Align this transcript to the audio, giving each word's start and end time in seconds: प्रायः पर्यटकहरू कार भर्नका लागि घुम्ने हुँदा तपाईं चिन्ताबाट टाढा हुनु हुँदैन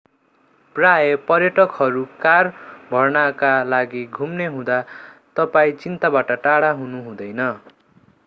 प्रायः 0.75 1.15
पर्यटकहरू 1.27 2.03
कार 2.21 2.47
भर्नका 2.91 3.51
लागि 3.63 4.03
घुम्ने 4.05 4.45
हुँदा 4.45 4.83
तपाईं 5.35 5.75
चिन्ताबाट 5.83 6.31
टाढा 6.43 6.71
हुनु 6.71 7.03
हुँदैन 7.03 7.41